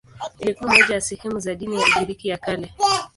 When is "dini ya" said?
1.55-1.85